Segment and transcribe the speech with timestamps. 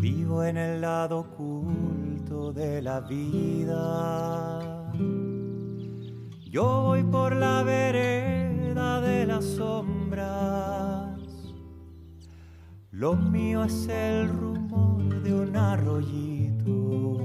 [0.00, 4.90] Vivo en el lado oculto de la vida.
[6.50, 11.20] Yo voy por la vereda de las sombras.
[12.90, 17.20] Lo mío es el rumor de un arroyito.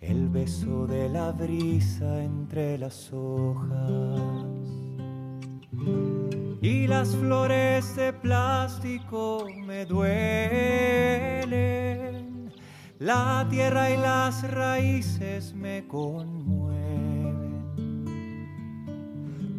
[0.00, 4.50] El beso de la brisa entre las hojas
[6.62, 10.10] y las flores de plástico me duelen.
[12.98, 16.60] La tierra y las raíces me conmueven.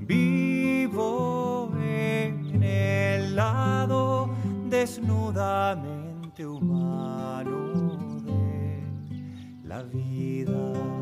[0.05, 4.29] Vivo en el lado
[4.69, 8.83] desnudamente humano de
[9.63, 11.00] la vida.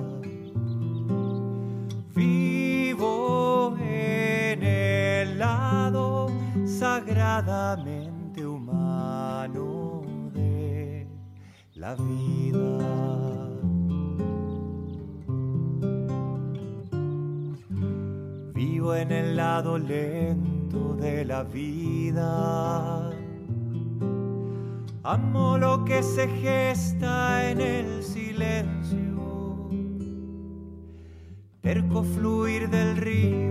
[6.79, 10.01] Sagradamente humano
[10.33, 11.05] de
[11.75, 12.77] la vida.
[18.53, 23.11] Vivo en el lado lento de la vida.
[25.03, 29.69] Amo lo que se gesta en el silencio.
[31.59, 33.48] Terco fluir del río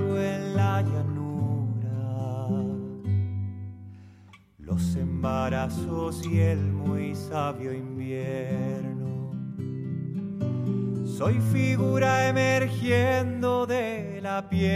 [6.24, 9.34] y el muy sabio invierno.
[11.05, 14.70] Soy figura emergiendo de la piedra.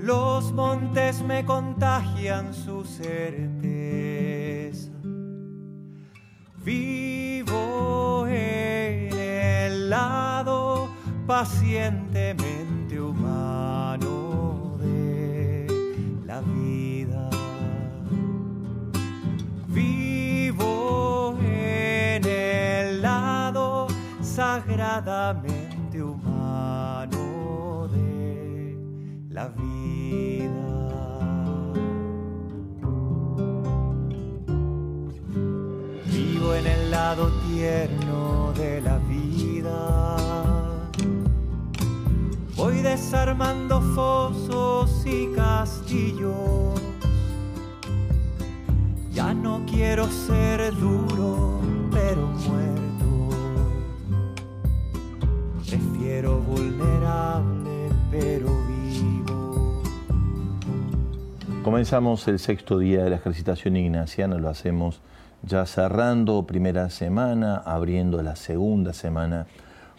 [0.00, 3.20] Los montes me contagian su certeza.
[6.64, 10.88] Vivo en el lado
[11.28, 12.41] pacientemente
[25.12, 28.76] sagradamente humano de
[29.28, 30.70] la vida.
[36.06, 39.96] Vivo en el lado tierno de la vida.
[42.56, 46.80] Voy desarmando fosos y castillos.
[49.12, 51.60] Ya no quiero ser duro,
[56.12, 59.82] Prefiero vulnerable, pero vivo.
[61.64, 65.00] Comenzamos el sexto día de la ejercitación ignaciana, lo hacemos
[65.42, 69.46] ya cerrando primera semana, abriendo la segunda semana,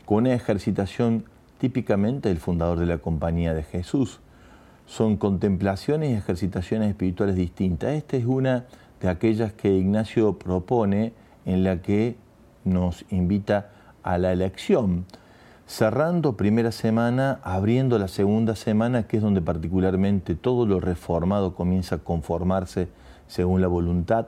[0.05, 1.25] con una ejercitación
[1.57, 4.19] típicamente del fundador de la Compañía de Jesús.
[4.85, 7.93] Son contemplaciones y ejercitaciones espirituales distintas.
[7.93, 8.65] Esta es una
[9.01, 11.13] de aquellas que Ignacio propone
[11.47, 12.17] en la que
[12.65, 13.71] nos invita
[14.03, 15.05] a la elección.
[15.75, 21.95] Cerrando primera semana, abriendo la segunda semana, que es donde particularmente todo lo reformado comienza
[21.95, 22.89] a conformarse
[23.25, 24.27] según la voluntad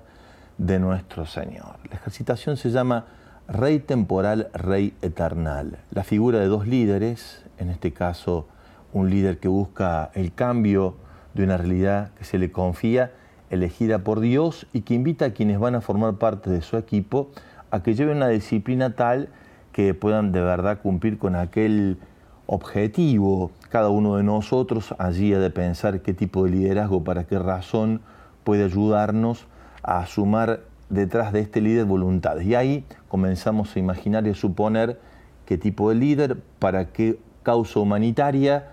[0.58, 1.76] de nuestro Señor.
[1.88, 3.06] La ejercitación se llama
[3.48, 5.78] Rey temporal, Rey eternal.
[5.92, 8.48] La figura de dos líderes, en este caso
[8.92, 10.96] un líder que busca el cambio
[11.36, 13.12] de una realidad que se le confía,
[13.52, 17.30] elegida por Dios y que invita a quienes van a formar parte de su equipo
[17.70, 19.30] a que lleven una disciplina tal
[19.75, 21.97] que puedan de verdad cumplir con aquel
[22.46, 23.52] objetivo.
[23.68, 28.00] Cada uno de nosotros allí ha de pensar qué tipo de liderazgo, para qué razón
[28.46, 29.47] puede ayudarnos
[29.84, 32.47] a sumar detrás de este líder voluntades.
[32.47, 34.97] Y ahí comenzamos a imaginar y a suponer
[35.46, 38.72] qué tipo de líder, para qué causa humanitaria,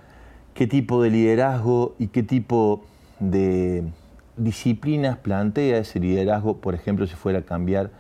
[0.54, 2.84] qué tipo de liderazgo y qué tipo
[3.18, 3.88] de
[4.36, 7.90] disciplinas plantea ese liderazgo, por ejemplo, si fuera a cambiar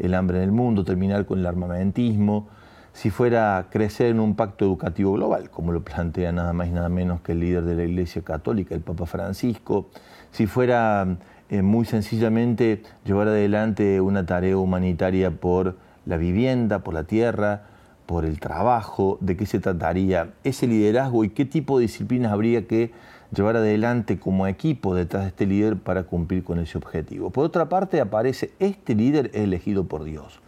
[0.00, 2.48] el hambre en el mundo, terminar con el armamentismo,
[2.92, 6.88] si fuera crecer en un pacto educativo global, como lo plantea nada más y nada
[6.88, 9.88] menos que el líder de la Iglesia Católica, el Papa Francisco,
[10.32, 11.06] si fuera
[11.48, 15.76] eh, muy sencillamente llevar adelante una tarea humanitaria por
[16.06, 17.62] la vivienda, por la tierra,
[18.06, 22.66] por el trabajo, de qué se trataría ese liderazgo y qué tipo de disciplinas habría
[22.66, 22.90] que
[23.34, 27.30] llevar adelante como equipo detrás de este líder para cumplir con ese objetivo.
[27.30, 30.40] Por otra parte aparece este líder elegido por Dios.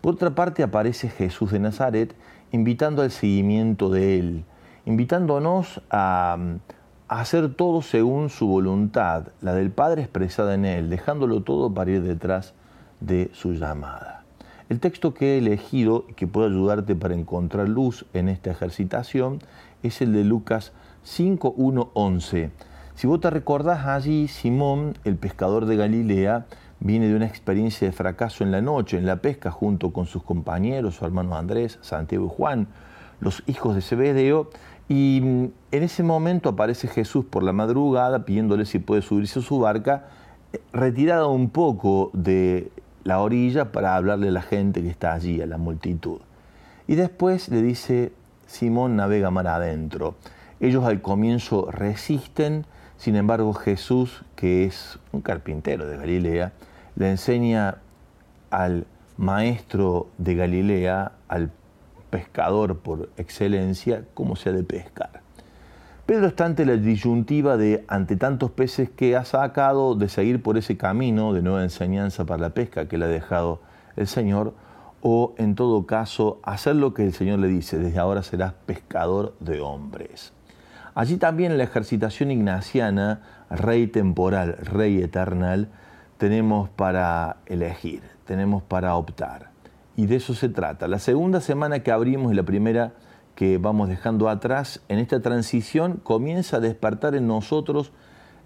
[0.00, 2.14] Por otra parte aparece Jesús de Nazaret
[2.52, 4.44] invitando al seguimiento de Él,
[4.86, 6.38] invitándonos a,
[7.08, 12.02] hacer todo según su voluntad, la del Padre expresada en Él, dejándolo todo para ir
[12.02, 12.54] detrás
[13.00, 14.24] de su llamada.
[14.68, 19.40] El texto que he elegido y que puede ayudarte para encontrar luz en esta ejercitación
[19.82, 20.72] es el de Lucas
[21.04, 22.50] 5, 1, 11.
[22.94, 26.46] Si vos te recordás allí, Simón, el pescador de Galilea,
[26.80, 30.22] viene de una experiencia de fracaso en la noche, en la pesca, junto con sus
[30.22, 32.68] compañeros, su hermano Andrés, Santiago y Juan,
[33.20, 34.50] los hijos de Zebedeo,
[34.88, 39.42] y mm, en ese momento aparece Jesús por la madrugada pidiéndole si puede subirse a
[39.42, 40.06] su barca,
[40.52, 42.70] eh, retirada un poco de
[43.02, 46.20] la orilla para hablarle a la gente que está allí, a la multitud.
[46.86, 48.12] Y después le dice,
[48.46, 50.16] Simón navega mar adentro.
[50.64, 52.64] Ellos al comienzo resisten,
[52.96, 56.52] sin embargo Jesús, que es un carpintero de Galilea,
[56.96, 57.82] le enseña
[58.48, 58.86] al
[59.18, 61.50] maestro de Galilea, al
[62.08, 65.20] pescador por excelencia, cómo se ha de pescar.
[66.06, 70.56] Pedro está ante la disyuntiva de, ante tantos peces que ha sacado, de seguir por
[70.56, 73.60] ese camino de nueva enseñanza para la pesca que le ha dejado
[73.96, 74.54] el Señor,
[75.02, 79.34] o en todo caso hacer lo que el Señor le dice, desde ahora serás pescador
[79.40, 80.32] de hombres.
[80.94, 83.20] Allí también la ejercitación ignaciana,
[83.50, 85.68] rey temporal, rey eternal,
[86.18, 89.50] tenemos para elegir, tenemos para optar.
[89.96, 90.86] Y de eso se trata.
[90.86, 92.92] La segunda semana que abrimos y la primera
[93.34, 97.90] que vamos dejando atrás, en esta transición comienza a despertar en nosotros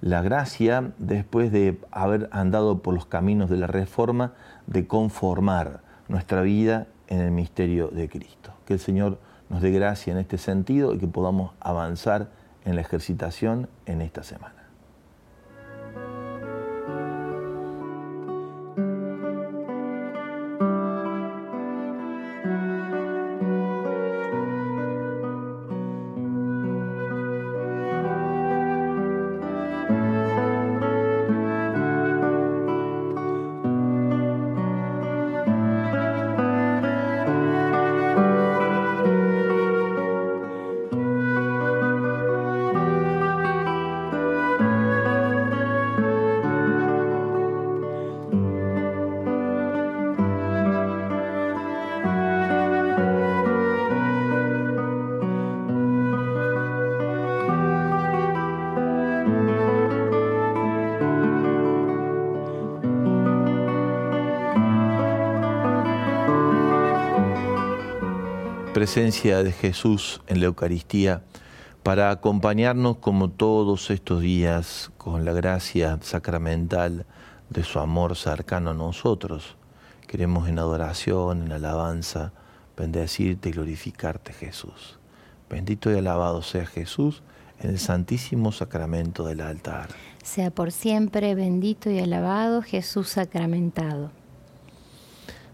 [0.00, 4.32] la gracia, después de haber andado por los caminos de la reforma,
[4.66, 8.52] de conformar nuestra vida en el misterio de Cristo.
[8.64, 9.18] Que el Señor
[9.50, 12.37] nos dé gracia en este sentido y que podamos avanzar
[12.68, 14.57] en la ejercitación en esta semana.
[68.78, 71.22] Presencia de Jesús en la Eucaristía
[71.82, 77.04] para acompañarnos como todos estos días con la gracia sacramental
[77.50, 79.56] de su amor cercano a nosotros.
[80.06, 82.32] Queremos en adoración, en alabanza,
[82.76, 85.00] bendecirte y glorificarte Jesús.
[85.50, 87.24] Bendito y alabado sea Jesús
[87.58, 89.88] en el santísimo sacramento del altar.
[90.22, 94.12] Sea por siempre bendito y alabado Jesús sacramentado.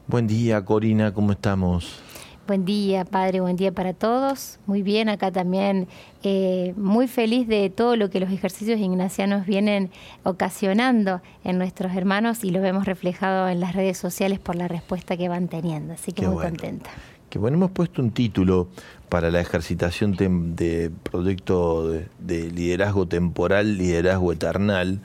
[0.06, 2.02] Buen día, Corina, ¿cómo estamos?
[2.46, 4.58] Buen día, Padre, buen día para todos.
[4.66, 5.88] Muy bien, acá también
[6.22, 9.90] eh, muy feliz de todo lo que los ejercicios ignacianos vienen
[10.24, 15.16] ocasionando en nuestros hermanos y lo vemos reflejado en las redes sociales por la respuesta
[15.16, 15.94] que van teniendo.
[15.94, 16.90] Así que muy contenta.
[17.30, 18.68] Que bueno, hemos puesto un título
[19.08, 25.00] para la ejercitación de proyecto de, de liderazgo temporal, liderazgo eternal,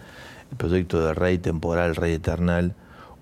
[0.51, 2.75] el proyecto de Rey temporal, Rey eternal.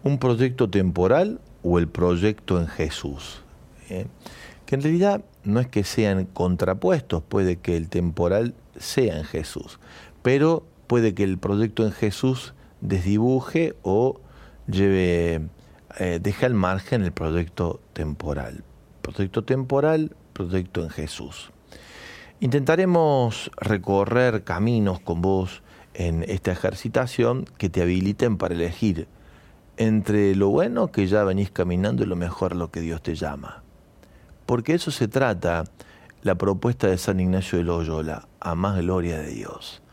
[0.03, 3.43] ¿Un proyecto temporal o el proyecto en Jesús?
[3.89, 4.07] ¿Eh?
[4.67, 9.79] que en realidad no es que sean contrapuestos, puede que el temporal sea en Jesús,
[10.21, 14.19] pero puede que el proyecto en Jesús desdibuje o
[14.67, 15.47] lleve,
[15.99, 18.63] eh, deje al margen el proyecto temporal.
[19.01, 21.51] Proyecto temporal, proyecto en Jesús.
[22.41, 29.07] Intentaremos recorrer caminos con vos en esta ejercitación que te habiliten para elegir
[29.77, 33.63] entre lo bueno que ya venís caminando y lo mejor lo que Dios te llama
[34.47, 35.65] porque eso se trata
[36.23, 39.83] la propuesta de San Ignacio de Loyola, a más gloria de Dios.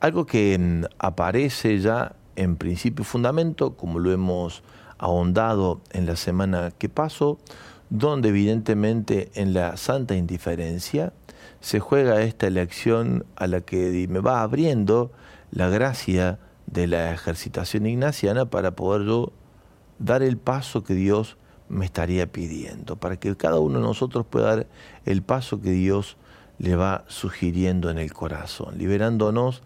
[0.00, 4.62] Algo que mm, aparece ya en principio y fundamento, como lo hemos
[4.96, 7.38] ahondado en la semana que pasó,
[7.90, 11.12] donde evidentemente en la santa indiferencia
[11.60, 15.10] se juega esta elección a la que me va abriendo
[15.50, 19.30] la gracia de la ejercitación ignaciana para poder
[19.98, 21.36] dar el paso que Dios
[21.68, 24.66] me estaría pidiendo, para que cada uno de nosotros pueda dar
[25.04, 26.16] el paso que Dios
[26.58, 29.62] le va sugiriendo en el corazón, liberándonos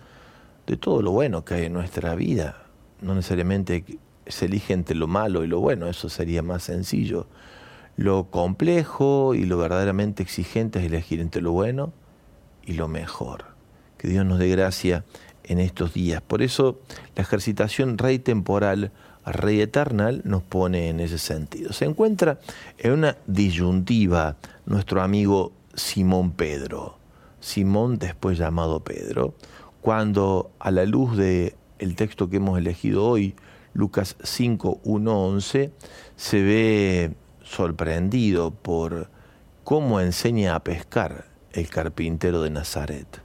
[0.67, 2.63] de todo lo bueno que hay en nuestra vida.
[3.01, 3.85] No necesariamente
[4.27, 7.27] se elige entre lo malo y lo bueno, eso sería más sencillo.
[7.97, 11.93] Lo complejo y lo verdaderamente exigente es elegir entre lo bueno
[12.65, 13.45] y lo mejor.
[13.99, 15.05] Que Dios nos dé gracia
[15.45, 16.23] en estos días.
[16.23, 16.81] Por eso
[17.17, 18.93] la ejercitación rey temporal
[19.33, 21.73] Rey Eternal nos pone en ese sentido.
[21.73, 22.41] Se encuentra
[22.79, 26.99] en una disyuntiva nuestro amigo Simón Pedro,
[27.41, 29.35] Simón después llamado Pedro,
[29.81, 33.35] cuando a la luz del el texto que hemos elegido hoy,
[33.73, 35.73] Lucas 5, 1, 11,
[36.17, 39.09] se ve sorprendido por
[39.65, 43.23] cómo enseña a pescar el carpintero de Nazaret,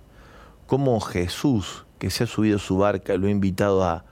[0.67, 4.05] cómo Jesús, que se ha subido a su barca, lo ha invitado a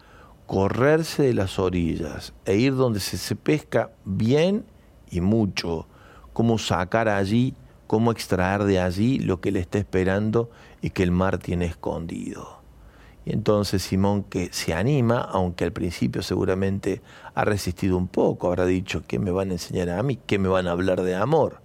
[0.53, 4.65] correrse de las orillas e ir donde se, se pesca bien
[5.09, 5.87] y mucho,
[6.31, 7.55] cómo sacar allí,
[7.87, 12.61] cómo extraer de allí lo que le está esperando y que el mar tiene escondido.
[13.25, 17.01] Y entonces Simón que se anima, aunque al principio seguramente
[17.33, 20.19] ha resistido un poco, habrá dicho, ¿qué me van a enseñar a mí?
[20.27, 21.61] ¿Qué me van a hablar de amor?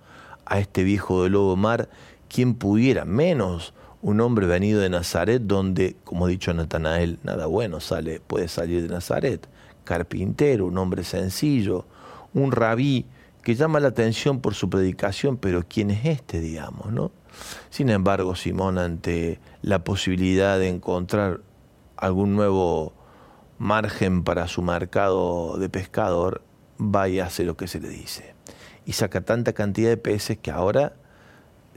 [0.47, 1.91] A este viejo del lobo mar,
[2.31, 3.05] ¿quién pudiera?
[3.05, 8.49] Menos un hombre venido de Nazaret, donde, como ha dicho Natanael, nada bueno sale, puede
[8.49, 9.49] salir de Nazaret.
[9.85, 11.87] Carpintero, un hombre sencillo,
[12.35, 13.07] un rabí
[13.43, 17.11] que llama la atención por su predicación, pero ¿quién es este, digamos, no?
[17.71, 21.41] Sin embargo, Simón, ante la posibilidad de encontrar
[21.97, 22.93] algún nuevo
[23.59, 26.43] margen para su mercado de pescador,
[26.81, 28.35] va y hace lo que se le dice.
[28.87, 30.95] Y saca tanta cantidad de peces que ahora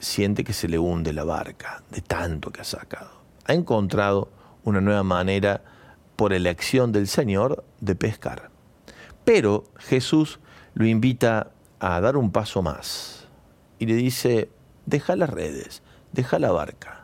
[0.01, 3.11] siente que se le hunde la barca de tanto que ha sacado.
[3.45, 4.29] Ha encontrado
[4.63, 5.61] una nueva manera,
[6.15, 8.51] por elección del Señor, de pescar.
[9.23, 10.39] Pero Jesús
[10.73, 13.27] lo invita a dar un paso más
[13.79, 14.49] y le dice,
[14.85, 15.81] deja las redes,
[16.11, 17.01] deja la barca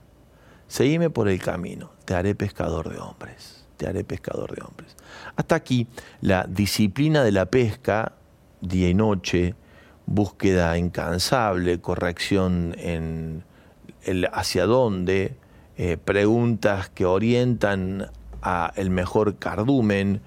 [0.67, 4.97] Seguime por el camino, te haré pescador de hombres, te haré pescador de hombres.
[5.37, 5.87] Hasta aquí
[6.19, 8.13] la disciplina de la pesca,
[8.59, 9.55] día y noche,
[10.07, 13.43] búsqueda incansable, corrección en
[14.03, 15.35] el hacia dónde,
[15.77, 18.09] eh, preguntas que orientan
[18.41, 20.21] a el mejor cardumen,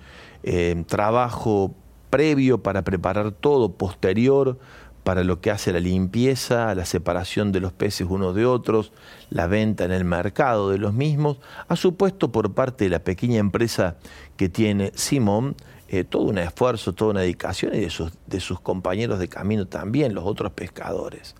[0.44, 1.75] eh, trabajo
[2.10, 4.58] previo para preparar todo, posterior
[5.02, 8.92] para lo que hace la limpieza, la separación de los peces unos de otros,
[9.30, 13.38] la venta en el mercado de los mismos, ha supuesto por parte de la pequeña
[13.38, 13.96] empresa
[14.37, 15.56] que tiene Simón
[15.92, 19.66] eh, todo un esfuerzo, toda una dedicación y de sus, de sus compañeros de camino
[19.66, 21.35] también, los otros pescadores.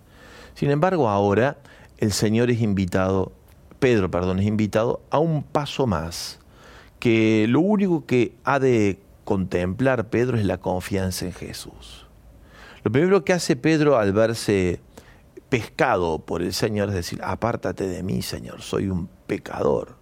[0.55, 1.57] Sin embargo, ahora
[1.99, 3.31] el Señor es invitado,
[3.79, 6.39] Pedro, perdón, es invitado a un paso más,
[6.99, 12.05] que lo único que ha de contemplar Pedro es la confianza en Jesús.
[12.83, 14.81] Lo primero que hace Pedro al verse
[15.47, 19.95] pescado por el Señor es decir, apártate de mí, Señor, soy un pecador.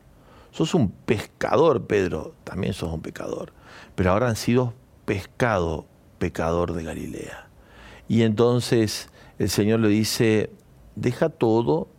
[0.50, 3.54] Sos un pescador, Pedro, también sos un pecador.
[4.00, 5.86] Pero ahora han sido pescado,
[6.20, 7.50] pecador de Galilea.
[8.08, 10.52] Y entonces el Señor le dice,
[10.96, 11.90] deja todo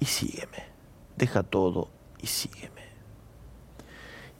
[0.00, 0.64] y sígueme.
[1.18, 1.90] Deja todo
[2.22, 2.80] y sígueme.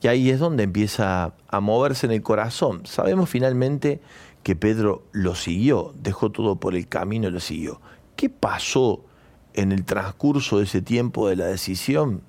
[0.00, 2.87] Y ahí es donde empieza a moverse en el corazón.
[2.87, 4.00] Sabemos finalmente
[4.42, 7.83] que Pedro lo siguió, dejó todo por el camino y lo siguió.
[8.16, 9.04] ¿Qué pasó
[9.52, 12.23] en el transcurso de ese tiempo de la decisión?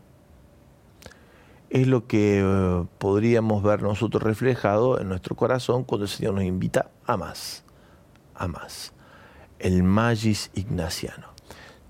[1.74, 6.44] Es lo que eh, podríamos ver nosotros reflejado en nuestro corazón cuando el Señor nos
[6.44, 7.64] invita a más,
[8.36, 8.94] a más.
[9.58, 11.30] El magis ignaciano.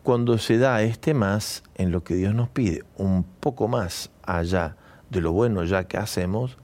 [0.01, 4.77] Cuando se da este más en lo que Dios nos pide, un poco más allá
[5.09, 6.57] de lo bueno ya que hacemos,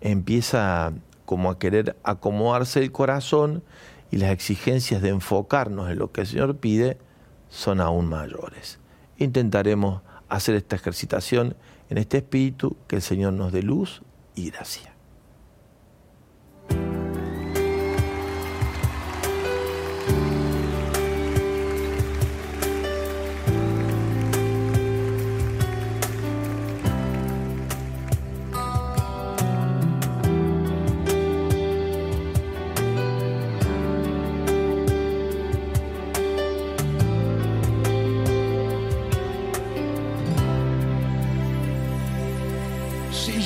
[0.00, 0.92] empieza
[1.24, 3.62] como a querer acomodarse el corazón
[4.10, 6.98] y las exigencias de enfocarnos en lo que el Señor pide
[7.48, 8.80] son aún mayores.
[9.18, 11.54] Intentaremos hacer esta ejercitación
[11.90, 14.02] en este espíritu que el Señor nos dé luz
[14.34, 14.95] y gracia.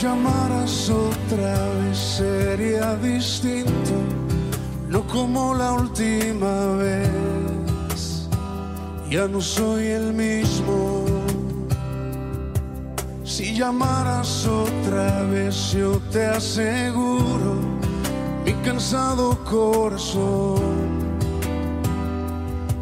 [0.02, 3.92] Otra vez sería distinto,
[4.88, 8.28] no como la última vez.
[9.10, 11.04] Ya no soy el mismo.
[13.24, 17.56] Si llamaras otra vez, yo te aseguro,
[18.44, 20.60] mi cansado corazón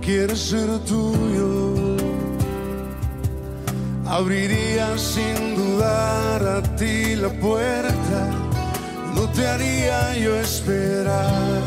[0.00, 1.87] quiere ser tuyo
[4.18, 8.20] abriría sin dudar a ti la puerta,
[9.14, 11.62] no te haría yo esperar.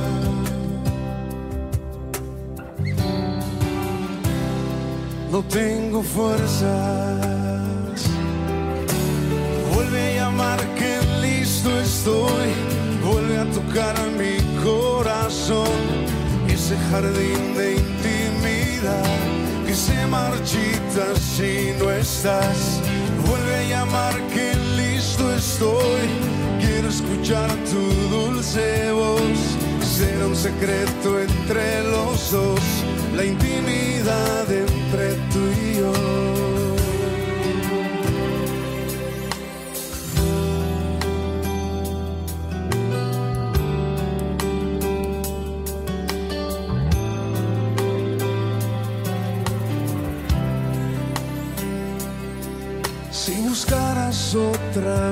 [5.31, 8.01] No tengo fuerzas,
[9.73, 12.49] vuelve a llamar que listo estoy,
[13.01, 15.79] vuelve a tocar mi corazón,
[16.49, 19.20] ese jardín de intimidad
[19.81, 22.79] se marchita si no estás.
[23.27, 26.03] vuelve a llamar que listo estoy.
[26.59, 27.81] Quiero escuchar tu
[28.15, 29.39] dulce voz,
[29.97, 32.61] será un secreto entre los dos,
[33.15, 35.70] la intimidad entre tú y yo.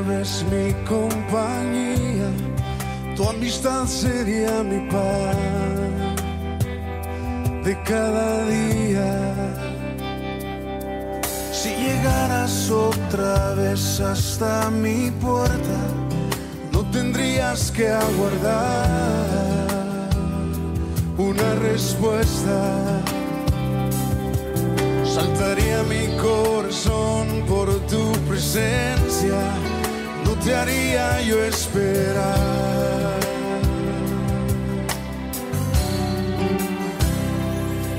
[0.08, 2.30] Vez mi compañía,
[3.16, 5.36] tu amistad sería mi paz
[7.64, 9.12] de cada día.
[11.52, 15.80] Si llegaras otra vez hasta mi puerta,
[16.72, 19.10] no tendrías que aguardar
[21.18, 23.04] una respuesta
[25.20, 29.40] saltaría mi corazón por tu presencia,
[30.54, 33.20] haría yo esperar.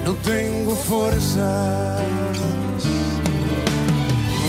[0.04, 2.02] No tengo fuerzas.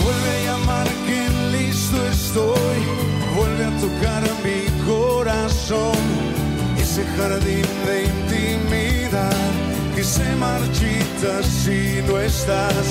[0.04, 2.80] Vuelve a llamar que listo estoy,
[3.36, 5.98] vuelve a tocar mi corazón,
[6.78, 9.42] ese jardín de intimidad
[9.96, 12.88] que se marchita si no estás.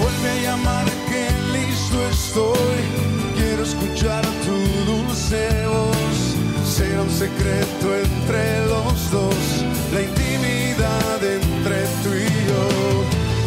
[0.00, 3.27] Vuelve a llamar que listo estoy.
[3.62, 4.56] Escuchar tu
[4.90, 6.18] dulce voz.
[6.64, 9.34] Será un secreto entre los dos.
[9.92, 12.64] La intimidad entre tú y yo.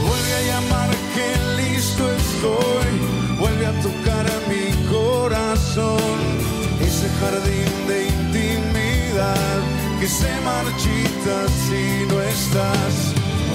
[0.07, 1.27] Vuelve a llamar que
[1.61, 2.91] listo estoy.
[3.39, 6.19] Vuelve a tocar a mi corazón.
[6.81, 9.59] Ese jardín de intimidad
[9.99, 12.93] que se marchita si no estás.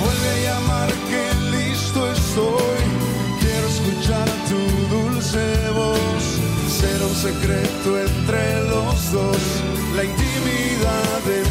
[0.00, 1.24] Vuelve a llamar que
[1.56, 2.85] listo estoy.
[7.16, 9.36] Secreto entre los dos.
[9.96, 11.45] La intimidad entre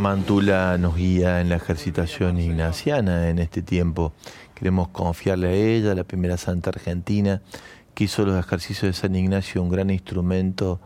[0.00, 4.12] Mantula nos guía en la ejercitación ignaciana en este tiempo.
[4.54, 7.40] Queremos confiarle a ella, la primera santa argentina,
[7.94, 10.80] que hizo los ejercicios de San Ignacio un gran instrumento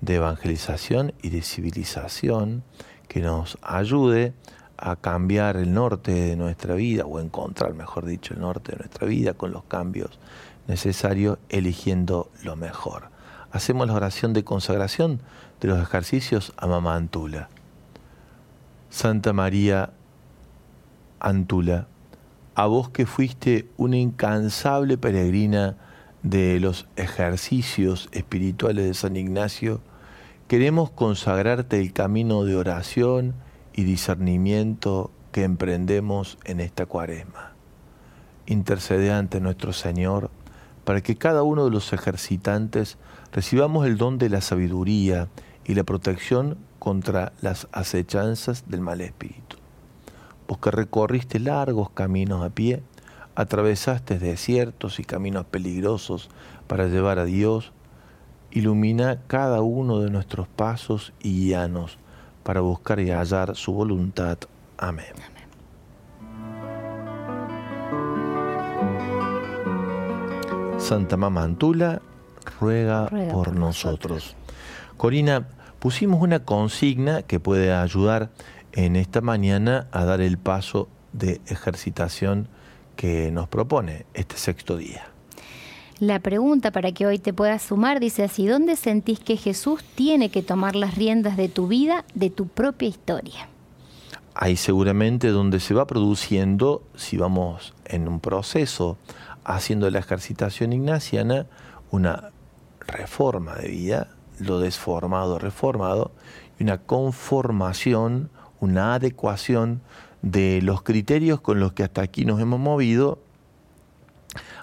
[0.00, 2.64] de evangelización y de civilización,
[3.08, 4.34] que nos ayude
[4.76, 9.06] a cambiar el norte de nuestra vida, o encontrar, mejor dicho, el norte de nuestra
[9.06, 10.18] vida con los cambios
[10.66, 13.10] necesarios, eligiendo lo mejor.
[13.52, 15.20] Hacemos la oración de consagración
[15.60, 17.48] de los ejercicios a Mamá Antula.
[18.90, 19.90] Santa María
[21.18, 21.88] Antula,
[22.54, 25.76] a vos que fuiste una incansable peregrina
[26.22, 29.80] de los ejercicios espirituales de San Ignacio,
[30.48, 33.34] queremos consagrarte el camino de oración
[33.74, 37.52] y discernimiento que emprendemos en esta cuaresma.
[38.46, 40.30] Intercede ante nuestro Señor
[40.84, 42.96] para que cada uno de los ejercitantes
[43.32, 45.28] recibamos el don de la sabiduría
[45.64, 49.56] y la protección contra las acechanzas del mal espíritu.
[50.46, 52.80] Vos que recorriste largos caminos a pie,
[53.34, 56.30] atravesaste desiertos y caminos peligrosos
[56.68, 57.72] para llevar a Dios,
[58.52, 61.98] ilumina cada uno de nuestros pasos y guíanos
[62.44, 64.38] para buscar y hallar su voluntad.
[64.78, 65.06] Amén.
[70.78, 72.00] Santa Mamá Antula,
[72.60, 74.36] ruega, por, nosotros.
[74.96, 78.30] Corina, pusimos una consigna que puede ayudar
[78.72, 82.48] en esta mañana a dar el paso de ejercitación
[82.94, 85.06] que nos propone este sexto día.
[85.98, 90.28] La pregunta para que hoy te puedas sumar dice así, ¿dónde sentís que Jesús tiene
[90.30, 93.48] que tomar las riendas de tu vida, de tu propia historia?
[94.34, 98.98] Ahí seguramente donde se va produciendo, si vamos en un proceso
[99.44, 101.46] haciendo la ejercitación ignaciana,
[101.90, 102.30] una
[102.80, 104.08] reforma de vida,
[104.38, 106.12] lo desformado, reformado,
[106.58, 109.80] y una conformación, una adecuación
[110.22, 113.18] de los criterios con los que hasta aquí nos hemos movido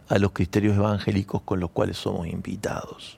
[0.09, 3.17] a los criterios evangélicos con los cuales somos invitados.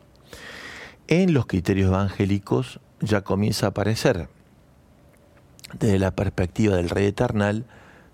[1.08, 4.28] En los criterios evangélicos ya comienza a aparecer,
[5.74, 7.65] desde la perspectiva del Rey Eternal,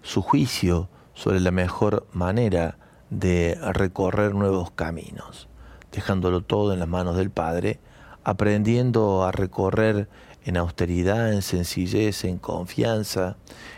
[0.01, 2.77] su juicio sobre la mejor manera
[3.10, 5.47] de recorrer nuevos caminos,
[5.91, 7.80] dejándolo todo en las manos del Padre,
[8.23, 10.07] aprendiendo a recorrer
[10.43, 13.38] en austeridad, en sencillez, en confianza,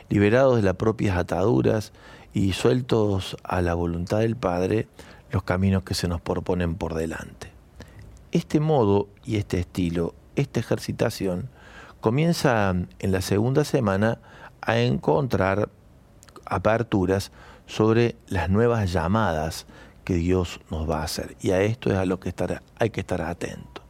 [0.09, 1.91] liberados de las propias ataduras
[2.33, 4.87] y sueltos a la voluntad del Padre
[5.31, 7.51] los caminos que se nos proponen por delante.
[8.31, 11.49] Este modo y este estilo, esta ejercitación,
[12.01, 14.19] comienza en la segunda semana
[14.61, 15.69] a encontrar
[16.45, 17.31] aperturas
[17.65, 19.65] sobre las nuevas llamadas
[20.03, 21.35] que Dios nos va a hacer.
[21.41, 22.33] Y a esto es a lo que
[22.79, 23.82] hay que estar atento.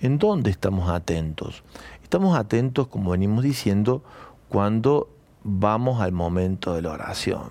[0.00, 1.64] ¿En dónde estamos atentos?
[2.04, 4.04] Estamos atentos, como venimos diciendo,
[4.48, 5.08] cuando
[5.42, 7.50] vamos al momento de la oración.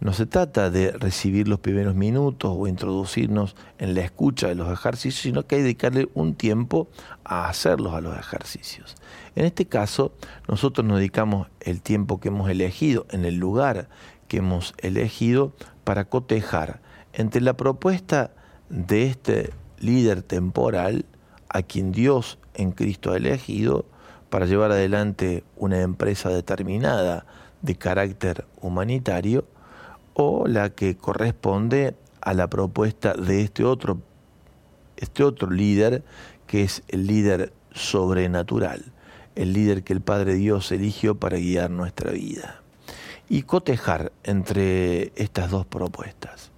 [0.00, 4.72] No se trata de recibir los primeros minutos o introducirnos en la escucha de los
[4.72, 6.88] ejercicios, sino que hay dedicarle un tiempo
[7.24, 8.94] a hacerlos a los ejercicios.
[9.36, 10.14] En este caso,
[10.48, 13.90] nosotros nos dedicamos el tiempo que hemos elegido en el lugar
[14.28, 15.52] que hemos elegido
[15.84, 16.80] para cotejar
[17.12, 18.30] entre la propuesta
[18.70, 21.04] de este líder temporal
[21.50, 23.84] a quien Dios en Cristo ha elegido
[24.30, 27.26] para llevar adelante una empresa determinada
[27.60, 29.44] de carácter humanitario
[30.14, 34.00] o la que corresponde a la propuesta de este otro,
[34.96, 36.04] este otro líder
[36.46, 38.92] que es el líder sobrenatural,
[39.34, 42.62] el líder que el Padre Dios eligió para guiar nuestra vida.
[43.28, 46.50] Y cotejar entre estas dos propuestas.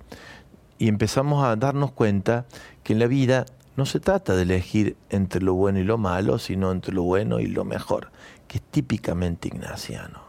[0.78, 2.46] Y empezamos a darnos cuenta
[2.82, 3.44] que en la vida
[3.76, 7.40] no se trata de elegir entre lo bueno y lo malo, sino entre lo bueno
[7.40, 8.10] y lo mejor,
[8.48, 10.20] que es típicamente ignaciano.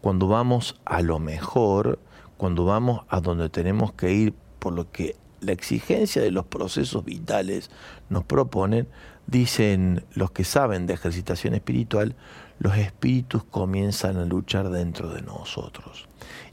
[0.00, 1.98] Cuando vamos a lo mejor,
[2.36, 7.04] cuando vamos a donde tenemos que ir por lo que la exigencia de los procesos
[7.04, 7.70] vitales
[8.08, 8.88] nos proponen,
[9.26, 12.16] dicen los que saben de ejercitación espiritual,
[12.58, 16.08] los espíritus comienzan a luchar dentro de nosotros.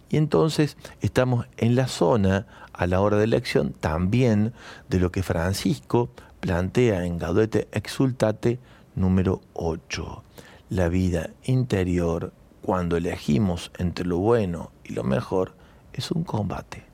[0.09, 4.53] Y entonces estamos en la zona a la hora de elección también
[4.89, 8.59] de lo que Francisco plantea en Gaudete Exultate
[8.95, 10.23] número 8.
[10.69, 15.55] La vida interior, cuando elegimos entre lo bueno y lo mejor,
[15.93, 16.85] es un combate,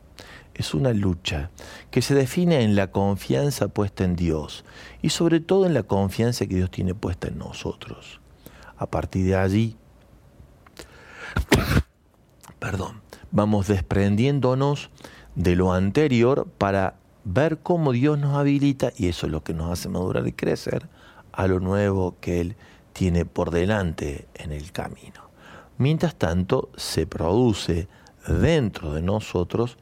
[0.54, 1.50] es una lucha
[1.92, 4.64] que se define en la confianza puesta en Dios
[5.02, 8.22] y sobre todo en la confianza que Dios tiene puesta en nosotros.
[8.78, 9.76] A partir de allí,
[12.60, 13.03] perdón,
[13.34, 14.92] vamos desprendiéndonos
[15.36, 19.72] de lo anterior para ver cómo Dios nos habilita, y eso es lo que nos
[19.72, 20.88] hace madurar y crecer,
[21.32, 22.56] a lo nuevo que Él
[22.94, 25.30] tiene por delante en el camino.
[25.80, 27.88] Mientras tanto, se produce
[28.28, 29.78] dentro de nosotros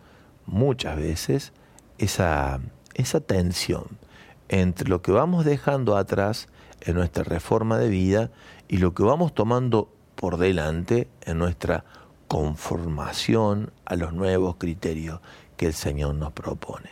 [0.46, 1.52] muchas veces
[1.98, 2.62] esa,
[2.94, 3.84] esa tensión
[4.48, 6.48] entre lo que vamos dejando atrás
[6.80, 8.32] en nuestra reforma de vida
[8.70, 11.84] y lo que vamos tomando por delante en nuestra
[12.32, 15.20] conformación a los nuevos criterios
[15.58, 16.90] que el Señor nos propone.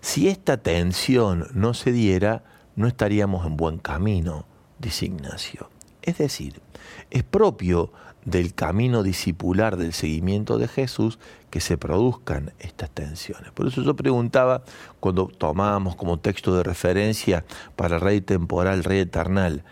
[0.00, 2.42] Si esta tensión no se diera,
[2.74, 4.44] no estaríamos en buen camino,
[4.80, 5.70] dice Ignacio.
[6.02, 6.60] Es decir,
[7.12, 7.92] es propio
[8.24, 13.52] del camino discipular del seguimiento de Jesús que se produzcan estas tensiones.
[13.52, 14.64] Por eso yo preguntaba,
[14.98, 17.44] cuando tomábamos como texto de referencia
[17.76, 19.62] para Rey temporal, Rey eternal,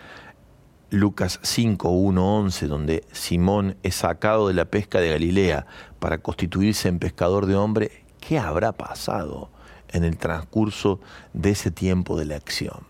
[0.90, 5.66] Lucas 5, 1, 11, donde Simón es sacado de la pesca de Galilea
[5.98, 9.50] para constituirse en pescador de hombre, ¿qué habrá pasado
[9.90, 11.00] en el transcurso
[11.34, 12.86] de ese tiempo de la acción?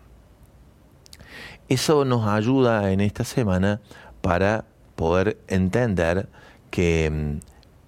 [1.67, 3.81] Eso nos ayuda en esta semana
[4.21, 6.29] para poder entender
[6.71, 7.39] que mm,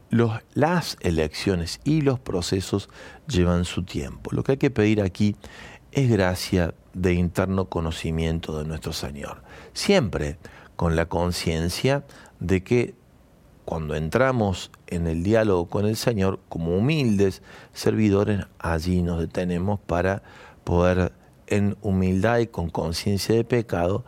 [0.09, 2.89] los, las elecciones y los procesos
[3.27, 4.31] llevan su tiempo.
[4.33, 5.37] Lo que hay que pedir aquí
[5.93, 9.43] es gracia de interno conocimiento de nuestro Señor.
[9.73, 10.37] Siempre
[10.75, 12.03] con la conciencia
[12.39, 12.95] de que
[13.65, 17.41] cuando entramos en el diálogo con el Señor, como humildes
[17.73, 20.23] servidores, allí nos detenemos para
[20.63, 21.13] poder
[21.47, 24.03] en humildad y con conciencia de pecado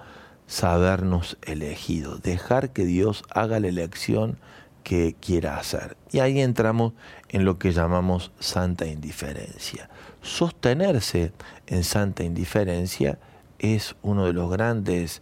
[0.48, 4.38] sabernos elegidos, dejar que Dios haga la elección
[4.84, 5.98] que quiera hacer.
[6.12, 6.94] Y ahí entramos
[7.30, 9.90] en lo que llamamos santa indiferencia.
[10.22, 11.32] Sostenerse
[11.74, 13.18] en santa indiferencia
[13.60, 15.22] es uno de los grandes,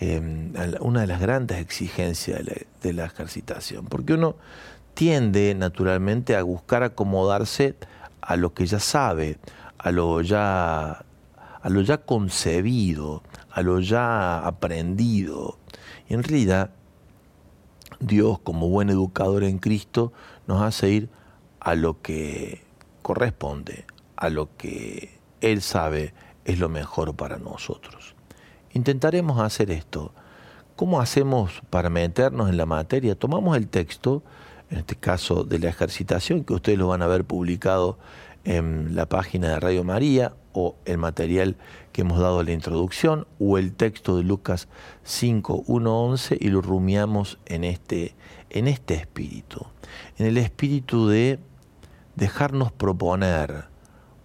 [0.00, 2.42] em, una de las grandes exigencias
[2.82, 4.36] de la, ejercitación, porque uno
[4.94, 7.76] tiende naturalmente a buscar acomodarse
[8.20, 9.38] a lo que ya sabe,
[9.78, 11.04] a lo ya,
[11.62, 15.58] a lo ya concebido, a lo ya aprendido.
[16.08, 16.70] Y en realidad,
[18.00, 20.12] Dios, como buen educador en Cristo,
[20.46, 21.10] nos hace ir
[21.60, 22.62] a lo que
[23.02, 23.84] corresponde,
[24.16, 25.15] a lo que
[25.46, 28.14] Él sabe es lo mejor para nosotros.
[28.72, 30.12] Intentaremos hacer esto.
[30.76, 33.14] ¿Cómo hacemos para meternos en la materia?
[33.14, 34.22] Tomamos el texto
[34.70, 37.98] en este caso de la ejercitación, que ustedes lo van a ver publicado
[38.44, 41.56] en la página de Radio María o el material
[41.92, 44.68] que hemos dado en la introducción o el texto de Lucas
[45.04, 48.14] 5, 1, 11 y lo rumiamos en este,
[48.50, 49.66] en este espíritu,
[50.18, 51.38] en el espíritu de
[52.14, 53.64] dejarnos proponer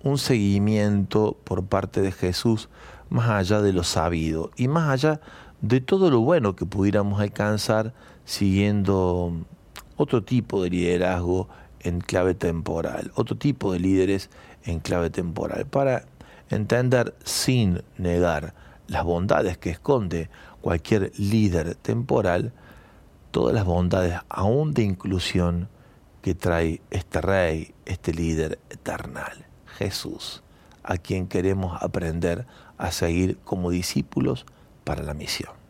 [0.03, 2.69] un seguimiento por parte de Jesús
[3.09, 5.21] más allá de lo sabido y más allá
[5.61, 7.93] de todo lo bueno que pudiéramos alcanzar
[8.25, 9.33] siguiendo
[9.97, 11.47] otro tipo de liderazgo
[11.81, 14.29] en clave temporal, otro tipo de líderes
[14.63, 16.05] en clave temporal, para
[16.49, 18.53] entender sin negar
[18.87, 20.29] las bondades que esconde
[20.61, 22.53] cualquier líder temporal,
[23.31, 25.69] todas las bondades aún de inclusión
[26.21, 29.45] que trae este rey, este líder eternal,
[29.77, 30.43] Jesús,
[30.83, 32.45] a quien queremos aprender
[32.77, 34.45] a seguir como discípulos
[34.83, 35.61] para la misión.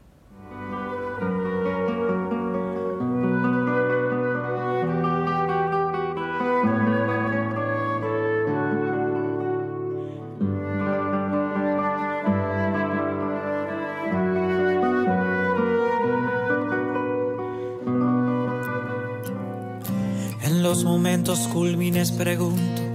[20.84, 22.91] momentos culmines pregunto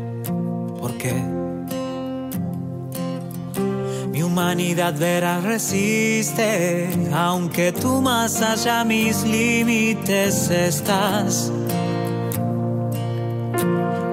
[4.10, 11.52] Mi humanidad verá resiste, aunque tú más allá mis límites estás.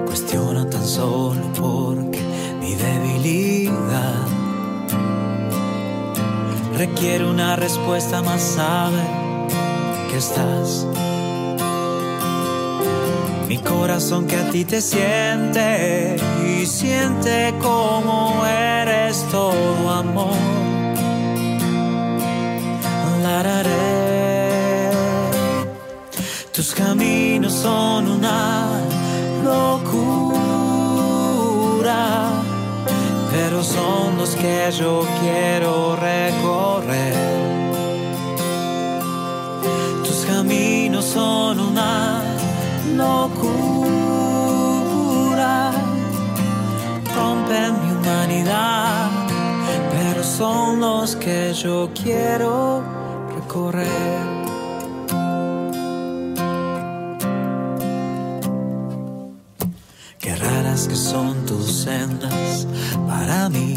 [0.06, 2.20] Cuestiono tan solo porque
[2.60, 4.26] mi debilidad
[6.76, 9.02] requiere una respuesta más sabe
[10.10, 10.86] que estás.
[13.54, 20.34] Mi corazón que a ti te siente y siente como eres todo amor.
[26.50, 28.66] Tus caminos son una
[29.44, 30.02] locura,
[33.30, 37.14] pero son los que yo quiero recorrer.
[40.02, 42.20] Tus caminos son una
[42.96, 43.33] locura
[50.44, 52.82] son los que yo quiero
[53.34, 54.26] recorrer.
[60.18, 62.66] Qué raras que son tus sendas
[63.08, 63.74] para mí.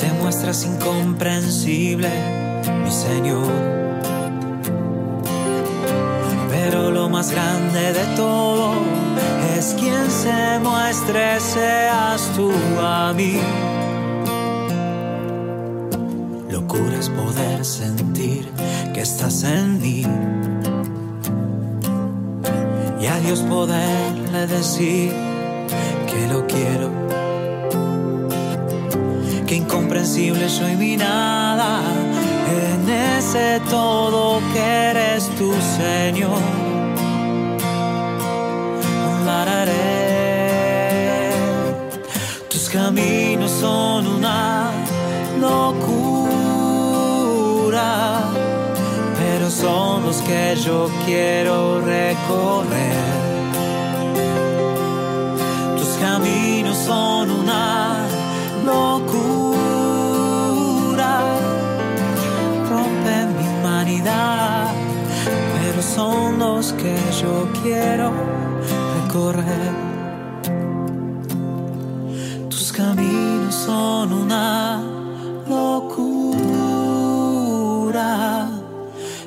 [0.00, 2.10] Te muestras incomprensible,
[2.82, 3.80] mi Señor
[7.10, 8.79] más grande de todo
[9.60, 12.50] es quien se muestre, seas tú
[12.82, 13.38] a mí.
[16.50, 18.48] Locura es poder sentir
[18.94, 20.06] que estás en mí.
[23.02, 25.12] Y a Dios poderle decir
[26.10, 26.88] que lo quiero.
[29.46, 31.82] Que incomprensible soy mi nada
[32.62, 36.59] en ese todo que eres tu Señor
[42.50, 44.70] tus caminos son una
[45.40, 45.80] locura,
[49.18, 52.92] pero son los que yo quiero recorrer.
[55.78, 58.06] Tus caminos son una
[58.66, 59.52] locura,
[62.68, 64.66] rompen mi humanidad,
[65.54, 68.39] pero son los que yo quiero
[72.48, 74.80] tus caminos son una
[75.48, 76.38] locura,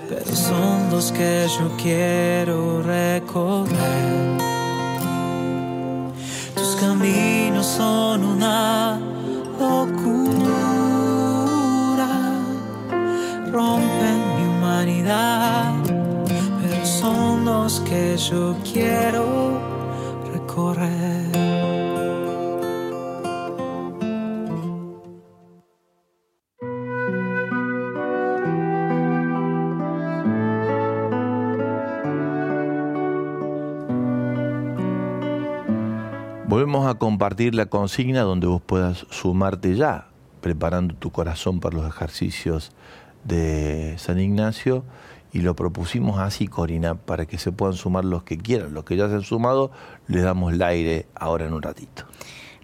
[0.07, 4.37] pero son los que yo quiero recorrer.
[6.55, 8.97] Tus caminos son una
[9.59, 10.47] locura,
[13.51, 15.73] rompen mi humanidad,
[16.61, 19.42] pero son los que yo quiero
[37.03, 40.07] compartir la consigna donde vos puedas sumarte ya,
[40.39, 42.71] preparando tu corazón para los ejercicios
[43.25, 44.85] de San Ignacio
[45.33, 48.73] y lo propusimos así, Corina, para que se puedan sumar los que quieran.
[48.73, 49.69] Los que ya se han sumado,
[50.07, 52.05] les damos el aire ahora en un ratito.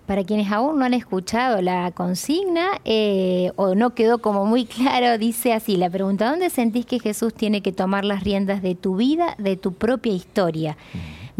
[0.05, 5.17] Para quienes aún no han escuchado la consigna eh, o no quedó como muy claro,
[5.17, 8.95] dice así la pregunta, ¿dónde sentís que Jesús tiene que tomar las riendas de tu
[8.95, 10.77] vida, de tu propia historia?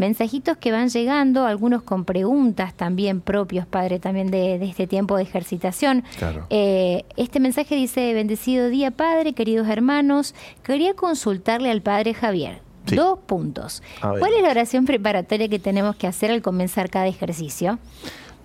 [0.00, 5.24] Mensajitos que van llegando, algunos con preguntas también propios, Padre, también de, este tiempo de
[5.24, 6.04] ejercitación.
[6.48, 12.62] Eh, este mensaje dice, bendecido día, Padre, queridos hermanos, quería consultarle al Padre Javier.
[12.86, 13.82] Dos puntos.
[14.00, 17.78] ¿Cuál es la oración preparatoria que tenemos que hacer al comenzar cada ejercicio?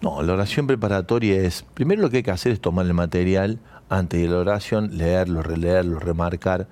[0.02, 3.60] No, la oración preparatoria es, primero lo que hay que hacer es tomar el material
[3.88, 6.68] antes de la oración, leerlo, releerlo, remarcar,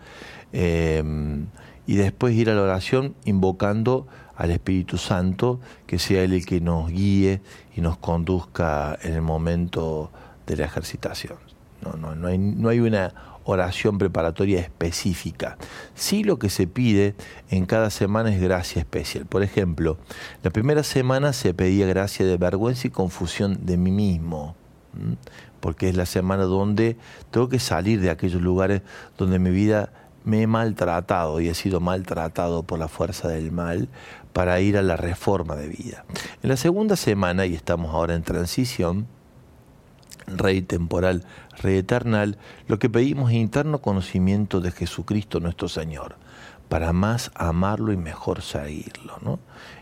[0.51, 1.45] em,
[1.87, 6.61] y después ir a la oración invocando al Espíritu Santo, que sea Él el que
[6.61, 7.41] nos guíe
[7.75, 10.11] y nos conduzca en el momento
[10.45, 11.37] de la ejercitación.
[11.81, 13.13] No, no, no, hay, no hay una
[13.45, 15.57] oración preparatoria específica.
[15.95, 17.15] Sí lo que se pide
[17.49, 19.25] en cada semana es gracia especial.
[19.25, 19.97] Por ejemplo,
[20.43, 24.55] la primera semana se pedía gracia de vergüenza y confusión de mí mismo,
[25.59, 26.97] porque es la semana donde
[27.31, 28.81] tengo que salir de aquellos lugares
[29.17, 29.91] donde mi vida
[30.23, 33.89] me he maltratado y he sido maltratado por la fuerza del mal
[34.33, 36.05] para ir a la reforma de vida.
[36.41, 39.07] En la segunda semana, y estamos ahora en transición,
[40.25, 41.25] Rey temporal,
[41.61, 46.15] Rey eternal, lo que pedimos es interno conocimiento de Jesucristo nuestro Señor,
[46.69, 49.17] para más amarlo y mejor seguirlo.
[49.21, 49.39] ¿no?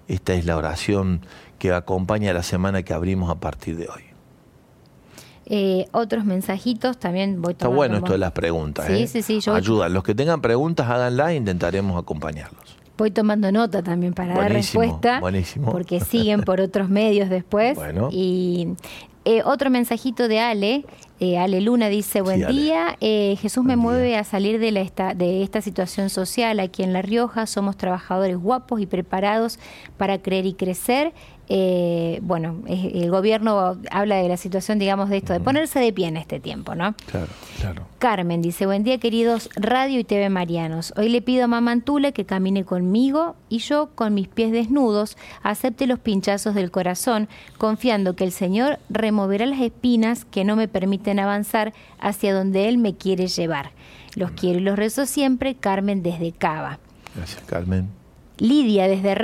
[0.08, 1.26] Esta es la oración
[1.58, 4.04] que acompaña la semana que abrimos a partir de hoy.
[5.46, 8.88] Eh, otros mensajitos también voy Está bueno esto de las preguntas.
[8.88, 9.08] Sí, ¿eh?
[9.08, 9.50] sí, sí.
[9.50, 9.90] Ayuda.
[9.90, 12.81] Los que tengan preguntas, háganlas e intentaremos acompañarlos.
[13.02, 15.20] Voy tomando nota también para dar respuesta.
[15.20, 15.72] Buenísimo.
[15.72, 17.76] Porque siguen por otros medios después.
[17.76, 18.10] Bueno.
[18.12, 18.68] Y
[19.26, 20.86] eh, otro mensajito de Ale.
[21.20, 25.16] Eh, Ale Luna dice, buen día, eh, Jesús me mueve a salir de, la esta,
[25.16, 29.58] de esta situación social aquí en La Rioja, somos trabajadores guapos y preparados
[29.98, 31.14] para creer y crecer,
[31.54, 36.08] eh, bueno, el gobierno habla de la situación, digamos, de esto, de ponerse de pie
[36.08, 36.96] en este tiempo, ¿no?
[37.08, 37.28] Claro,
[37.60, 37.88] claro.
[38.00, 40.94] Carmen dice, buen día queridos Radio y TV Marianos.
[40.96, 45.88] Hoy le pido a Mamantula que camine conmigo y yo, con mis pies desnudos, acepte
[45.88, 51.20] los pinchazos del corazón, confiando que el Señor removerá las espinas que no me permiten
[51.20, 53.72] avanzar hacia donde Él me quiere llevar.
[54.16, 56.80] Los quiero y los rezo siempre, Carmen desde Cava.
[57.14, 58.01] Gracias, Carmen.
[58.41, 59.15] Lidia desde,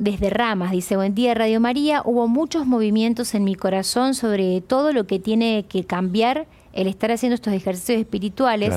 [0.00, 4.92] desde Ramas dice, buen día Radio María, hubo muchos movimientos en mi corazón sobre todo
[4.92, 8.74] lo que tiene que cambiar el estar haciendo estos ejercicios espirituales.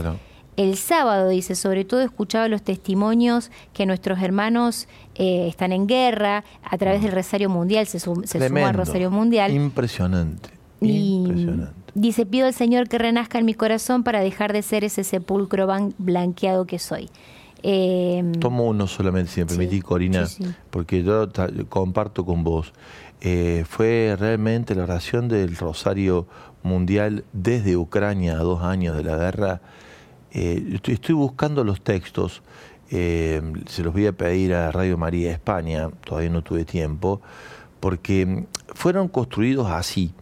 [0.58, 6.44] El sábado, dice, sobre todo escuchaba los testimonios que nuestros hermanos eh, están en guerra
[6.62, 8.22] a través del Rosario Mundial, se, sumó
[8.68, 9.52] al Rosario Mundial.
[9.52, 10.52] Impresionante.
[10.82, 11.74] impresionante.
[11.96, 15.68] Dice, pido al Señor que renazca en mi corazón para dejar de ser ese sepulcro
[15.98, 17.10] blanqueado que soy.
[17.64, 20.28] Eh, Tomo uno solamente, si me permitís, Corina,
[20.70, 21.28] porque yo
[21.70, 22.74] comparto con vos.
[23.22, 26.28] Eh, fue realmente la oración del Rosario
[26.64, 29.62] Mundial desde Ucrania a dos años de la guerra.
[30.32, 32.44] Eh, estoy, buscando los textos,
[32.90, 37.22] se los voy a pedir a Radio María España, todavía no tuve tiempo,
[37.80, 40.14] porque fueron construidos así.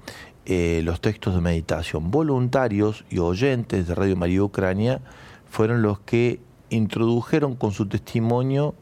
[0.46, 2.10] los textos de meditación.
[2.10, 5.02] Voluntarios y oyentes de Radio María Ucrania
[5.50, 8.76] fueron los que introdujeron con su testimonio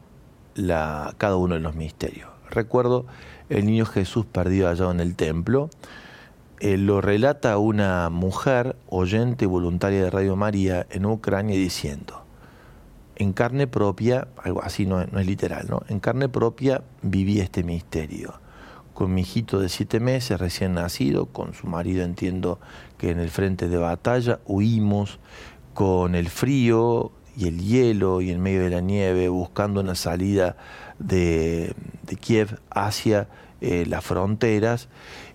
[0.54, 2.30] la, cada uno de los misterios.
[2.50, 3.06] Recuerdo
[3.48, 5.70] el niño Jesús perdido allá en el templo.
[6.58, 12.22] Eh, lo relata una mujer, oyente voluntaria de Radio María en Ucrania, diciendo,
[13.16, 15.82] en carne propia, algo así no, es literal, ¿no?
[15.88, 18.34] En carne propia viví este misterio.
[18.94, 22.58] Con mi hijito de siete meses, recién nacido, con su marido entiendo
[22.96, 25.18] que en el frente de batalla, huimos
[25.74, 30.56] con el frío, y el hielo y en medio de la nieve, buscando una salida
[30.98, 31.74] de,
[32.20, 33.28] Kiev hacia
[33.60, 34.88] eh, las fronteras.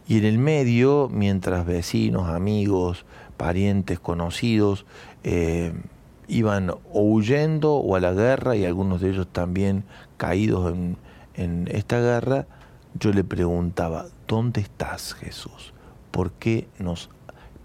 [0.08, 3.06] Y en el medio, mientras vecinos, amigos,
[3.38, 4.86] parientes, conocidos,
[5.24, 5.74] eh,
[6.28, 9.84] iban o huyendo o a la guerra y algunos de ellos también
[10.18, 10.98] caídos en,
[11.36, 12.48] en esta guerra,
[13.00, 15.74] yo le preguntaba, ¿dónde estás Jesús?
[16.10, 17.10] ¿Por qué nos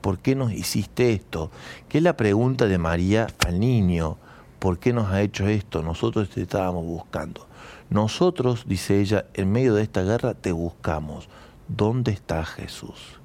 [0.07, 1.51] ¿por qué nos hiciste esto?
[1.89, 4.19] Que es la pregunta de María al niño.
[4.59, 5.83] ¿Por qué nos ha hecho esto?
[5.83, 7.47] Nosotros te estábamos buscando.
[7.91, 11.29] Nosotros, dice ella, en medio de esta guerra te buscamos.
[11.69, 13.21] ¿Dónde está Jesús?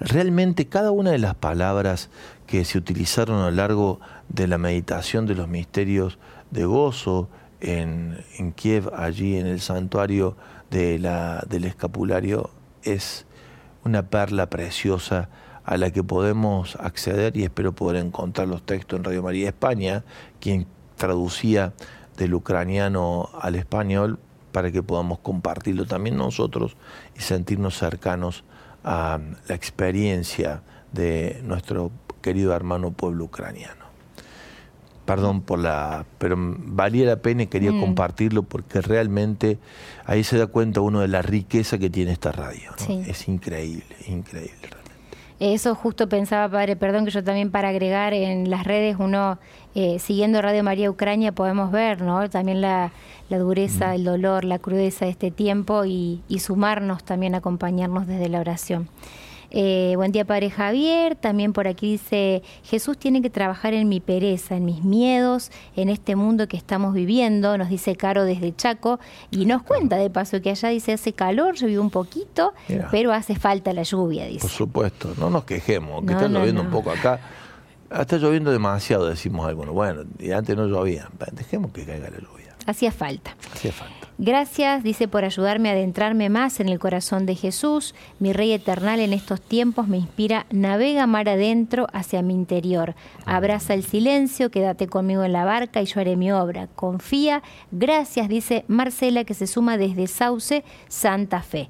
[0.00, 2.10] Realmente cada una de las palabras
[2.46, 6.18] que se utilizaron a lo largo de la meditación de los misterios
[6.50, 7.28] de gozo
[7.60, 10.36] en, Kiev, allí en el santuario
[10.70, 12.50] del escapulario,
[12.84, 13.26] es
[13.84, 15.28] una perla preciosa
[15.68, 20.02] a la que podemos acceder y espero poder encontrar los textos en Radio María España,
[20.40, 20.66] quien
[20.96, 21.74] traducía
[22.16, 24.18] del ucraniano al español
[24.50, 26.78] para que podamos compartirlo también nosotros
[27.18, 28.44] y sentirnos cercanos
[28.82, 30.62] a la experiencia
[30.92, 31.90] de nuestro
[32.22, 33.84] querido hermano pueblo ucraniano.
[35.04, 36.06] Perdón por la...
[36.16, 37.80] pero valía la pena y quería mm.
[37.80, 39.58] compartirlo porque realmente
[40.06, 42.72] ahí se da cuenta uno de la riqueza que tiene esta radio.
[43.06, 44.77] Es increíble, increíble.
[45.40, 49.38] Eso justo pensaba, padre, perdón que yo también para agregar en las redes, uno
[49.76, 52.28] eh, siguiendo Radio María Ucrania podemos ver ¿no?
[52.28, 52.90] también la,
[53.28, 58.40] dureza, el dolor, la crudeza de este tiempo y, y sumarnos también, acompañarnos desde la
[58.40, 58.88] oración.
[59.50, 61.16] Eh, buen día, Padre Javier.
[61.16, 65.88] También por aquí dice, Jesús tiene que trabajar en mi pereza, en mis miedos, en
[65.88, 70.40] este mundo que estamos viviendo, nos dice Caro desde Chaco, y nos cuenta de paso
[70.42, 72.52] que allá dice hace calor, llovió un poquito,
[72.90, 74.40] pero hace falta la lluvia, dice.
[74.40, 77.20] Por supuesto, no nos quejemos, que está lloviendo un poco acá.
[77.90, 79.74] Está lloviendo demasiado, decimos algunos.
[79.74, 81.08] Bueno, y antes no llovía.
[81.32, 82.54] Dejemos que caiga la lluvia.
[82.66, 83.34] Hacía falta.
[83.50, 83.97] Hacía falta.
[84.20, 87.94] Gracias, dice, por ayudarme a adentrarme más en el corazón de Jesús.
[88.18, 92.96] Mi Rey Eternal en estos tiempos me inspira, navega mar adentro hacia mi interior.
[93.26, 96.66] Abraza el silencio, quédate conmigo en la barca y yo haré mi obra.
[96.74, 97.44] Confía.
[97.70, 101.68] Gracias, dice Marcela, que se suma desde Sauce, Santa Fe.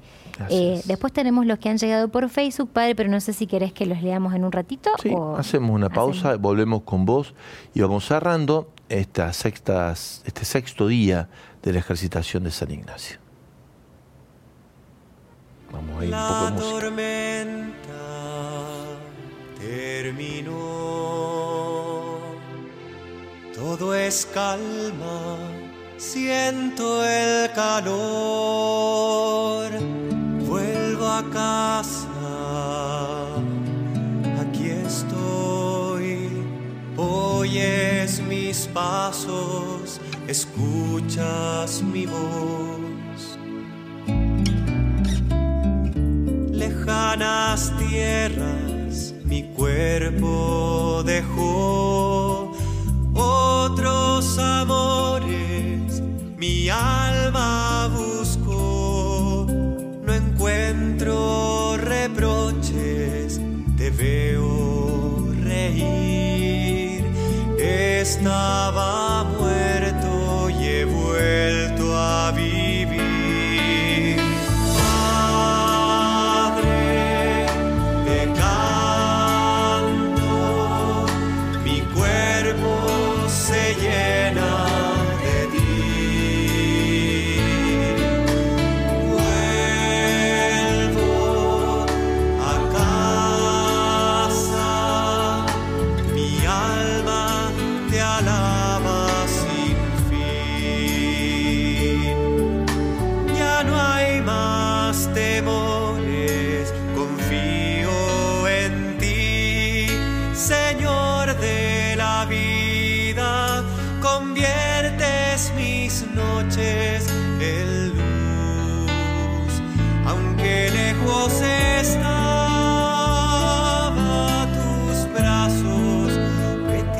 [0.49, 3.73] Eh, después tenemos los que han llegado por Facebook, padre, pero no sé si querés
[3.73, 4.89] que los leamos en un ratito.
[5.03, 7.35] Sí, hacemos una pausa, volvemos con vos
[7.75, 11.29] y vamos cerrando esta sextas, este sexto día
[11.61, 13.17] de la ejercitación de San Ignacio.
[15.71, 16.69] Vamos a ir un poco de música.
[16.71, 17.69] tormenta
[19.59, 20.53] terminó,
[23.53, 25.37] todo es calma,
[25.97, 27.99] siento el calor,
[30.47, 32.07] vuelvo a casa,
[34.41, 36.29] aquí estoy,
[36.95, 39.99] oyes mis pasos
[40.29, 43.39] escuchas mi voz.
[46.51, 52.51] Lejanas tierras mi cuerpo dejó,
[53.15, 56.03] otros amores
[56.37, 63.41] mi alma buscó, no encuentro reproches,
[63.77, 67.03] te veo reír,
[67.57, 69.08] estaba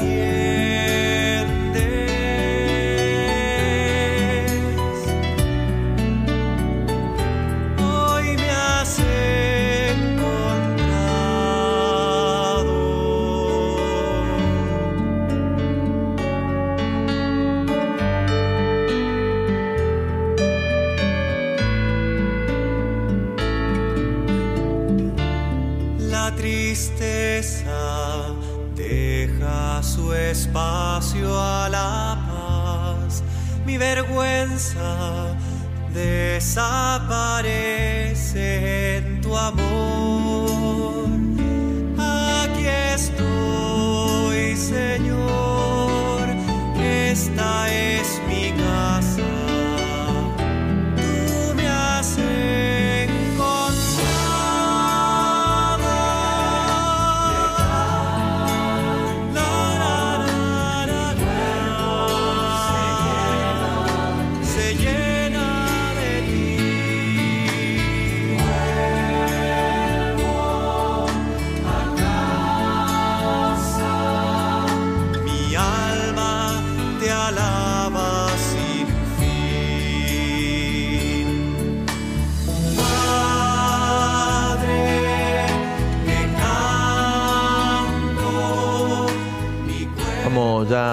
[0.09, 0.38] yeah.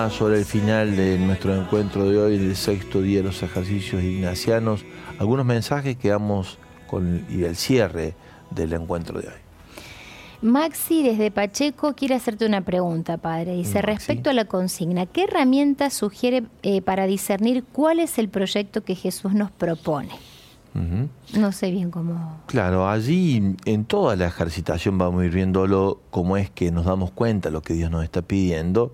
[0.08, 4.02] Ya sobre el final de nuestro encuentro de hoy, del sexto día de los ejercicios
[4.02, 4.84] ignacianos,
[5.18, 8.14] algunos mensajes que damos con y el cierre
[8.50, 9.34] del encuentro de hoy.
[10.42, 13.54] Maxi desde Pacheco quiere hacerte una pregunta, padre.
[13.54, 18.84] Dice, respecto a la consigna, ¿qué herramientas sugiere eh, para discernir cuál es el proyecto
[18.84, 20.10] que Jesús nos propone?
[21.34, 22.38] No sé bien cómo.
[22.46, 27.10] Claro, allí en toda la ejercitación vamos a ir viéndolo cómo es que nos damos
[27.10, 28.92] cuenta de lo que Dios nos está pidiendo,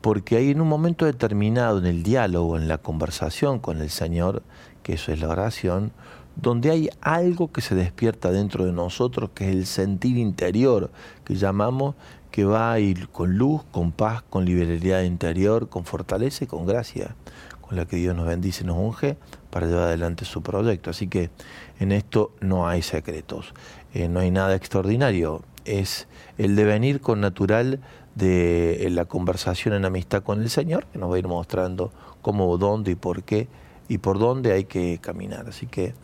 [0.00, 4.42] porque hay en un momento determinado en el diálogo, en la conversación con el Señor,
[4.82, 5.92] que eso es la oración,
[6.36, 10.90] donde hay algo que se despierta dentro de nosotros, que es el sentir interior,
[11.24, 11.96] que llamamos,
[12.30, 16.64] que va a ir con luz, con paz, con liberalidad interior, con fortaleza y con
[16.64, 17.14] gracia,
[17.60, 19.16] con la que Dios nos bendice y nos unge
[19.50, 20.90] para llevar adelante su proyecto.
[20.90, 21.30] Así que
[21.78, 23.52] en esto no hay secretos,
[23.92, 27.80] eh, no hay nada extraordinario, es el devenir con natural
[28.14, 31.92] de la conversación en amistad con el Señor, que nos va a ir mostrando
[32.22, 33.48] cómo, dónde y por qué
[33.88, 35.46] y por dónde hay que caminar.
[35.48, 35.94] Así que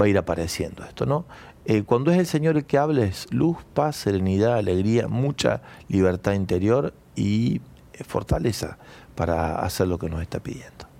[0.00, 1.24] va a ir apareciendo esto, ¿no?
[1.66, 6.32] Eh, cuando es el Señor el que habla es luz, paz, serenidad, alegría, mucha libertad
[6.32, 7.60] interior y
[7.94, 8.78] eh, fortaleza
[9.14, 10.93] para hacer lo que nos está pidiendo.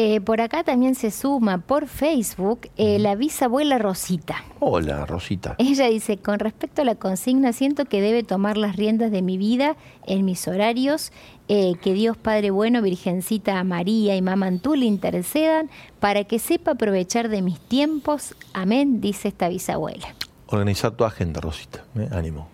[0.00, 4.44] Eh, por acá también se suma por Facebook eh, la bisabuela Rosita.
[4.60, 5.56] Hola, Rosita.
[5.58, 9.36] Ella dice, con respecto a la consigna, siento que debe tomar las riendas de mi
[9.38, 9.74] vida
[10.06, 11.10] en mis horarios,
[11.48, 15.68] eh, que Dios Padre Bueno, Virgencita María y Mamá le intercedan
[15.98, 18.36] para que sepa aprovechar de mis tiempos.
[18.52, 20.14] Amén, dice esta bisabuela.
[20.46, 21.84] Organizar tu agenda, Rosita.
[22.12, 22.46] Ánimo.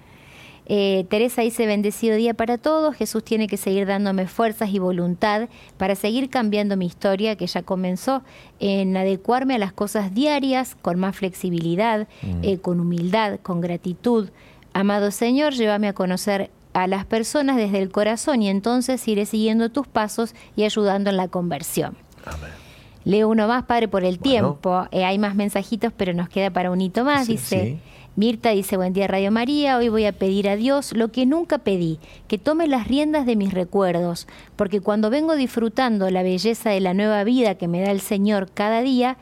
[0.67, 5.49] Eh, Teresa dice, bendecido día para todos, Jesús tiene que seguir dándome fuerzas y voluntad
[5.77, 8.23] para seguir cambiando mi historia que ya comenzó
[8.61, 12.41] en adecuarme a las cosas diarias con más flexibilidad, mm.
[12.43, 14.31] eh, con humildad, con gratitud.
[14.73, 19.71] Amado Señor, llévame a conocer a las personas desde el corazón y entonces iré siguiendo
[19.71, 21.97] tus pasos y ayudando en la conversión.
[22.25, 22.65] Amén.
[23.05, 24.87] Leo uno más, Padre, por el tiempo.
[24.91, 27.29] Eh, hay más mensajitos, pero nos queda para un hito más.
[27.29, 27.79] dice,
[28.17, 31.59] Mirta dice, buen día Radio María, hoy voy a pedir a Dios lo que nunca
[31.59, 31.99] pedí,
[32.29, 36.95] que tome las riendas de mis recuerdos, porque cuando vengo disfrutando la belleza de la
[36.95, 39.17] nueva vida que me da el Señor cada día,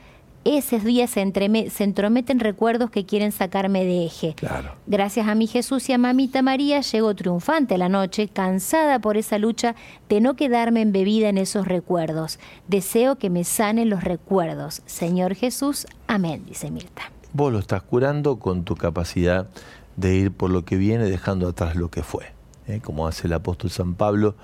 [0.44, 4.34] esos días se, se entrometen recuerdos que quieren sacarme de eje.
[4.34, 4.74] Claro.
[4.86, 9.16] Gracias a mi Jesús y a mamita María, llego triunfante a la noche, cansada por
[9.16, 9.74] esa lucha
[10.10, 12.38] de no quedarme embebida en esos recuerdos.
[12.68, 14.82] Deseo que me sanen los recuerdos.
[14.84, 19.48] Señor Jesús, amén, dice Mirta vos lo estás curando con tu capacidad
[19.96, 22.32] de ir por lo que viene dejando atrás lo que fue,
[22.66, 22.80] ¿eh?
[22.82, 24.34] como hace el apóstol San Pablo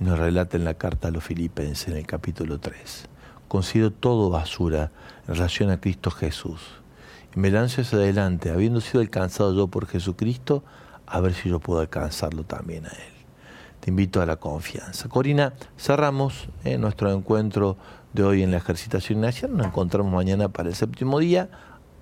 [0.00, 3.06] y nos relata en la carta a los filipenses en el capítulo 3.
[3.48, 4.90] Considero todo basura
[5.26, 6.60] en relación a Cristo Jesús
[7.34, 10.64] y me lanzo hacia adelante, habiendo sido alcanzado yo por Jesucristo,
[11.06, 13.18] a ver si yo puedo alcanzarlo también a Él.
[13.80, 15.08] Te invito a la confianza.
[15.08, 16.78] Corina, cerramos ¿eh?
[16.78, 17.76] nuestro encuentro
[18.12, 19.56] de hoy en la ejercitación nacional.
[19.58, 21.48] Nos encontramos mañana para el séptimo día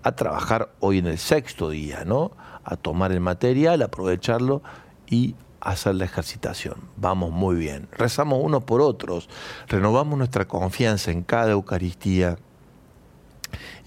[0.06, 2.30] a trabajar hoy en el sexto día, ¿no?
[2.62, 4.62] A tomar el material, aprovecharlo
[5.08, 6.76] y hacer la ejercitación.
[6.96, 7.88] Vamos muy bien.
[7.90, 9.28] Rezamos unos por otros,
[9.66, 12.38] renovamos nuestra confianza en cada Eucaristía.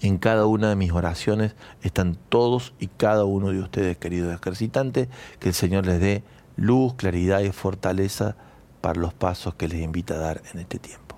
[0.02, 5.08] En cada una de mis oraciones están todos y cada uno de ustedes, queridos ejercitantes,
[5.38, 6.22] que el Señor les dé
[6.54, 8.36] luz, claridad y fortaleza
[8.82, 11.16] para los pasos que les invita a dar en este tiempo.